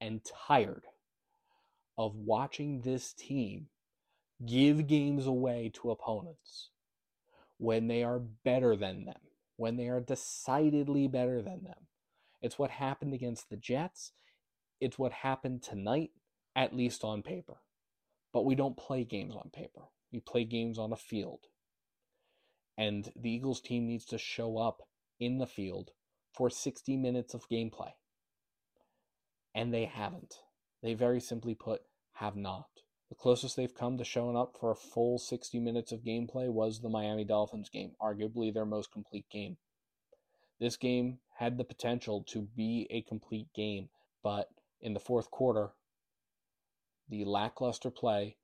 and 0.00 0.20
tired 0.46 0.84
of 1.96 2.16
watching 2.16 2.82
this 2.82 3.14
team 3.14 3.68
give 4.44 4.86
games 4.86 5.26
away 5.26 5.70
to 5.74 5.90
opponents 5.90 6.70
when 7.58 7.86
they 7.88 8.02
are 8.02 8.18
better 8.18 8.76
than 8.76 9.04
them, 9.04 9.20
when 9.56 9.76
they 9.76 9.88
are 9.88 10.00
decidedly 10.00 11.08
better 11.08 11.40
than 11.42 11.64
them. 11.64 11.86
It's 12.42 12.58
what 12.58 12.70
happened 12.70 13.14
against 13.14 13.48
the 13.48 13.56
Jets. 13.56 14.12
It's 14.80 14.98
what 14.98 15.12
happened 15.12 15.62
tonight, 15.62 16.10
at 16.54 16.76
least 16.76 17.04
on 17.04 17.22
paper. 17.22 17.58
But 18.32 18.44
we 18.44 18.54
don't 18.54 18.76
play 18.76 19.04
games 19.04 19.34
on 19.34 19.50
paper, 19.52 19.82
we 20.12 20.20
play 20.20 20.44
games 20.44 20.78
on 20.78 20.92
a 20.92 20.96
field. 20.96 21.46
And 22.76 23.10
the 23.14 23.30
Eagles 23.30 23.60
team 23.60 23.86
needs 23.86 24.04
to 24.06 24.18
show 24.18 24.58
up 24.58 24.82
in 25.20 25.38
the 25.38 25.46
field 25.46 25.92
for 26.32 26.50
60 26.50 26.96
minutes 26.96 27.32
of 27.32 27.48
gameplay. 27.48 27.92
And 29.54 29.72
they 29.72 29.84
haven't. 29.84 30.40
They 30.82 30.94
very 30.94 31.20
simply 31.20 31.54
put, 31.54 31.82
have 32.14 32.34
not. 32.34 32.66
The 33.08 33.14
closest 33.14 33.56
they've 33.56 33.74
come 33.74 33.98
to 33.98 34.04
showing 34.04 34.36
up 34.36 34.56
for 34.58 34.70
a 34.70 34.76
full 34.76 35.18
60 35.18 35.58
minutes 35.58 35.92
of 35.92 36.04
gameplay 36.04 36.48
was 36.48 36.80
the 36.80 36.88
Miami 36.88 37.24
Dolphins 37.24 37.68
game, 37.68 37.94
arguably 38.00 38.52
their 38.52 38.64
most 38.64 38.90
complete 38.90 39.28
game. 39.30 39.58
This 40.58 40.76
game 40.76 41.20
had 41.36 41.58
the 41.58 41.64
potential 41.64 42.22
to 42.28 42.42
be 42.42 42.86
a 42.90 43.02
complete 43.02 43.52
game, 43.52 43.90
but 44.22 44.48
in 44.80 44.94
the 44.94 45.00
fourth 45.00 45.30
quarter, 45.30 45.72
the 47.08 47.24
lackluster 47.24 47.90
play 47.90 48.36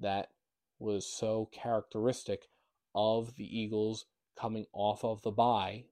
that 0.00 0.30
was 0.78 1.06
so 1.06 1.48
characteristic 1.52 2.48
of 2.94 3.34
the 3.36 3.44
Eagles 3.44 4.06
coming 4.38 4.66
off 4.72 5.04
of 5.04 5.22
the 5.22 5.30
bye, 5.30 5.84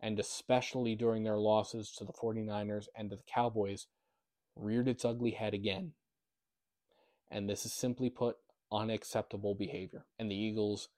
and 0.00 0.18
especially 0.18 0.94
during 0.94 1.22
their 1.22 1.38
losses 1.38 1.92
to 1.92 2.04
the 2.04 2.12
49ers 2.12 2.88
and 2.94 3.10
to 3.10 3.16
the 3.16 3.22
Cowboys, 3.22 3.86
reared 4.56 4.88
its 4.88 5.04
ugly 5.04 5.30
head 5.30 5.54
again. 5.54 5.94
And 7.32 7.48
this 7.48 7.64
is 7.64 7.72
simply 7.72 8.10
put 8.10 8.36
unacceptable 8.70 9.54
behavior. 9.54 10.04
And 10.18 10.30
the 10.30 10.36
Eagles 10.36 10.88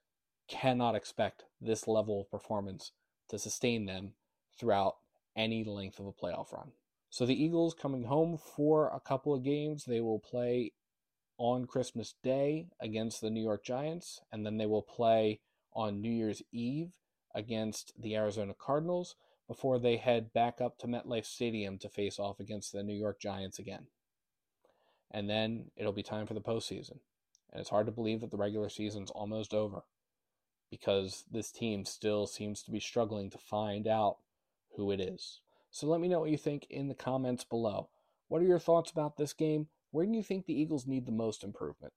cannot 0.47 0.93
expect 0.93 1.45
this 1.61 1.87
level 1.87 2.21
of 2.21 2.29
performance 2.29 2.91
to 3.29 3.39
sustain 3.39 3.85
them 3.85 4.13
throughout 4.59 4.97
any 5.35 5.63
length 5.63 5.99
of 5.99 6.07
a 6.07 6.11
playoff 6.11 6.53
run. 6.53 6.71
So 7.09 7.25
the 7.25 7.41
Eagles 7.41 7.73
coming 7.73 8.03
home 8.03 8.37
for 8.37 8.89
a 8.89 8.99
couple 8.99 9.33
of 9.33 9.43
games, 9.43 9.85
they 9.85 10.01
will 10.01 10.19
play 10.19 10.73
on 11.37 11.65
Christmas 11.65 12.15
Day 12.23 12.67
against 12.79 13.21
the 13.21 13.29
New 13.29 13.41
York 13.41 13.63
Giants, 13.63 14.19
and 14.31 14.45
then 14.45 14.57
they 14.57 14.65
will 14.65 14.81
play 14.81 15.39
on 15.73 16.01
New 16.01 16.11
Year's 16.11 16.41
Eve 16.51 16.91
against 17.33 17.93
the 17.97 18.15
Arizona 18.15 18.53
Cardinals 18.57 19.15
before 19.47 19.79
they 19.79 19.97
head 19.97 20.33
back 20.33 20.59
up 20.61 20.77
to 20.79 20.87
MetLife 20.87 21.25
Stadium 21.25 21.77
to 21.79 21.89
face 21.89 22.19
off 22.19 22.39
against 22.39 22.71
the 22.71 22.83
New 22.83 22.95
York 22.95 23.19
Giants 23.19 23.59
again. 23.59 23.87
And 25.15 25.29
then 25.29 25.71
it'll 25.77 25.93
be 25.93 26.03
time 26.03 26.27
for 26.27 26.33
the 26.33 26.41
postseason. 26.41 26.99
And 27.49 27.61
it's 27.61 27.69
hard 27.69 27.85
to 27.85 27.91
believe 27.93 28.19
that 28.19 28.31
the 28.31 28.37
regular 28.37 28.67
season's 28.67 29.11
almost 29.11 29.53
over 29.53 29.83
because 30.69 31.23
this 31.31 31.53
team 31.53 31.85
still 31.85 32.27
seems 32.27 32.61
to 32.63 32.71
be 32.71 32.81
struggling 32.81 33.29
to 33.29 33.37
find 33.37 33.87
out 33.87 34.17
who 34.75 34.91
it 34.91 34.99
is. 34.99 35.39
So 35.71 35.87
let 35.87 36.01
me 36.01 36.09
know 36.09 36.19
what 36.19 36.31
you 36.31 36.37
think 36.37 36.67
in 36.69 36.89
the 36.89 36.93
comments 36.93 37.45
below. 37.45 37.87
What 38.27 38.41
are 38.41 38.45
your 38.45 38.59
thoughts 38.59 38.91
about 38.91 39.15
this 39.15 39.31
game? 39.31 39.67
Where 39.91 40.05
do 40.05 40.11
you 40.11 40.21
think 40.21 40.47
the 40.47 40.59
Eagles 40.59 40.85
need 40.85 41.05
the 41.05 41.13
most 41.13 41.45
improvement? 41.45 41.93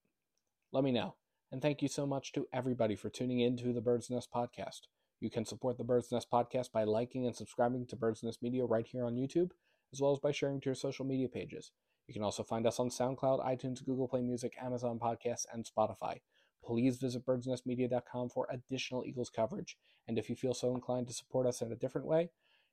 Let 0.71 0.85
me 0.85 0.93
know. 0.93 1.17
And 1.51 1.61
thank 1.61 1.83
you 1.83 1.89
so 1.89 2.07
much 2.07 2.31
to 2.35 2.47
everybody 2.53 2.95
for 2.95 3.11
tuning 3.11 3.41
in 3.41 3.57
to 3.57 3.73
the 3.73 3.81
Bird's 3.81 4.11
Nest 4.11 4.29
podcast. 4.33 4.83
You 5.19 5.29
can 5.29 5.45
support 5.45 5.77
the 5.77 5.83
Bird's 5.83 6.13
Nest 6.13 6.29
podcast 6.33 6.71
by 6.71 6.85
liking 6.85 7.27
and 7.27 7.35
subscribing 7.35 7.85
to 7.87 7.97
Bird's 7.97 8.23
Nest 8.23 8.45
Media 8.45 8.65
right 8.65 8.87
here 8.87 9.05
on 9.05 9.17
YouTube, 9.17 9.51
as 9.93 10.01
well 10.01 10.13
as 10.13 10.21
by 10.21 10.31
sharing 10.31 10.61
to 10.61 10.67
your 10.67 10.77
social 10.77 11.05
media 11.05 11.29
pages. 11.29 11.73
You 12.09 12.15
can 12.15 12.25
also 12.25 12.43
find 12.43 12.67
us 12.67 12.81
on 12.81 12.89
SoundCloud, 12.89 13.45
iTunes, 13.47 13.85
Google 13.85 14.09
Play 14.09 14.23
Music, 14.23 14.55
Amazon 14.61 14.99
Podcasts, 14.99 15.45
and 15.53 15.65
Spotify. 15.65 16.21
Please 16.65 16.97
visit 16.97 17.25
birdsnestmedia.com 17.25 18.31
for 18.31 18.49
additional 18.51 19.05
Eagles 19.07 19.31
coverage. 19.31 19.77
And 20.09 20.19
if 20.19 20.29
you 20.29 20.35
feel 20.35 20.55
so 20.55 20.75
inclined 20.75 21.07
to 21.09 21.13
support 21.13 21.47
us 21.47 21.61
in 21.61 21.71
a 21.71 21.77
different 21.77 22.07
way, 22.07 22.31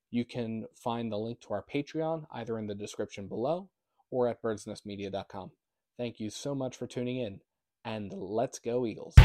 you 0.09 0.23
can 0.23 0.65
find 0.73 1.11
the 1.11 1.17
link 1.17 1.41
to 1.41 1.53
our 1.53 1.63
Patreon 1.71 2.25
either 2.31 2.57
in 2.57 2.67
the 2.67 2.75
description 2.75 3.27
below 3.27 3.69
or 4.09 4.29
at 4.29 4.41
birdsnestmedia.com. 4.41 5.51
Thank 5.97 6.19
you 6.19 6.29
so 6.29 6.55
much 6.55 6.77
for 6.77 6.87
tuning 6.87 7.17
in, 7.17 7.41
and 7.83 8.13
let's 8.13 8.59
go, 8.59 8.85
Eagles. 8.85 9.15